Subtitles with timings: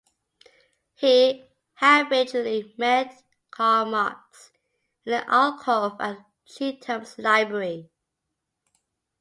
[0.95, 1.45] He
[1.75, 4.49] habitually met Karl Marx
[5.05, 7.87] in an alcove at Chetham's Library.